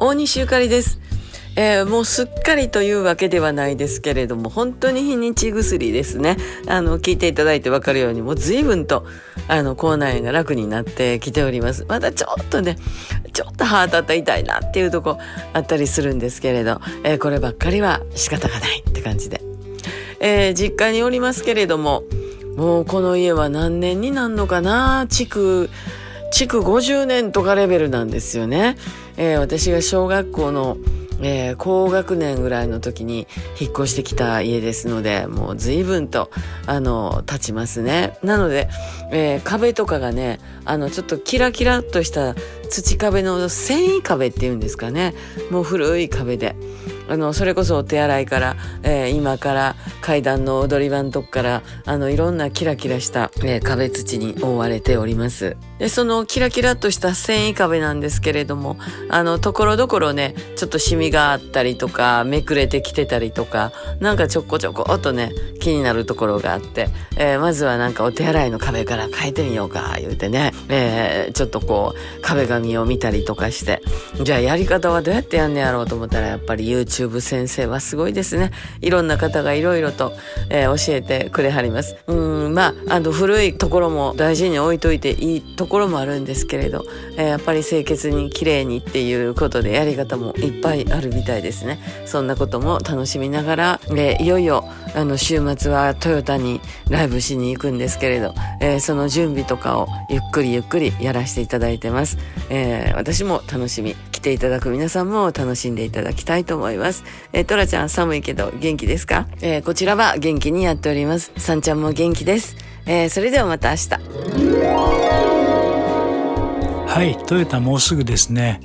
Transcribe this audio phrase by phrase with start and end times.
[0.00, 1.00] 大西ゆかりです。
[1.56, 6.36] えー、もうすっかりというわけではないですけれども、本当に日にち薬ですね。
[6.68, 9.04] あの、聞いていただいてわかるように、もう随分と、
[9.48, 11.84] あの、口内炎が楽になってきております。
[11.88, 12.76] まだちょっとね、
[13.32, 15.18] ちょっと歯当たった痛いなっていうとこ
[15.52, 19.42] あったりするんですけれど、えー、こればっかりは仕方がないって感じで。
[20.20, 22.04] えー、実家におりますけれども、
[22.56, 25.70] もうこの家は何年になんのかな築、
[26.30, 28.76] 築50年とかレベルなんですよね。
[29.16, 30.76] えー、私が小学校の、
[31.20, 33.26] えー、高学年ぐらいの時に
[33.60, 36.30] 引っ越してきた家ですので、もう随分と、
[36.66, 38.18] あの、経ちますね。
[38.22, 38.68] なので、
[39.10, 42.34] えー、壁とかがね、あの、ちょっとキラキラっとした
[42.68, 45.14] 土壁の繊維壁っていうんですかね。
[45.50, 46.54] もう古い壁で。
[47.08, 55.56] あの、それこそお手洗いから、えー、今から階段の踊り場のとこから、あの、いろんなキラキラした、えー、壁土に覆われております。
[55.78, 58.76] で、そのキラキラとした繊維壁なんですけれども、
[59.08, 73.80] あの、ところどころね、ちょっとシミがあったりとか、めくれてきてたりとか、なんかちょこちょこっとね、気になるところがあって、えー、まずはなんかお手洗いの壁から変えてみようか、言うてね、えー、ちょっとこう、壁紙を見たりとかして、
[74.22, 78.50] じゃあやり方はどうやってやんねやろうと思ったら、やっぱり YouTube YouTube 先生はすごいですね。
[78.80, 80.12] いろんな方がいろいろと、
[80.50, 81.96] えー、教えてくれはります。
[82.06, 86.84] うん、まあ、あの、古いところも大事に置いといていいところもあるんですけれど、
[87.16, 91.78] えー、やっぱり清潔に綺麗にっていうことでやり方もいっぱいあるみたいですね。
[92.06, 102.18] そんなことも楽しみながら、えー、いよいよ、あの、週末はトヨタにライブしに行くんですけれど、えー、その準備とかをゆっくりゆっくりやらせていただいてます。
[102.50, 107.04] えー、私も楽しみ、来ていただく皆さんも楽しんでいただきたいと思います。
[107.32, 109.28] えー、トラちゃん寒いけど元気ですか？
[109.42, 111.30] えー、こちらは元気にやっております。
[111.36, 112.47] さんちゃんも元気です。
[112.90, 113.88] えー、それではまた明日。
[116.86, 118.60] はい、トヨタもうすぐですね。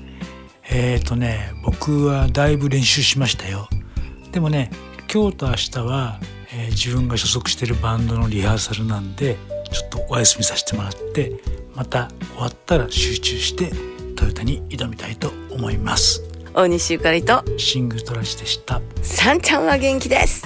[0.71, 3.67] えっ、ー、とね、僕はだいぶ練習しましたよ。
[4.31, 4.72] でもね、
[5.13, 6.22] 今日と明日は、
[6.56, 9.35] えー、自分が所属してるバンドのリハーサルなんで、
[9.73, 11.33] ちょっとお休みさせてもらって、
[11.75, 13.72] また終わったら集中して
[14.16, 16.23] トヨタに挑みたいと思います。
[16.53, 18.81] 大西ゆかりとシングルトラジでした。
[19.01, 20.45] さんちゃんは元気です。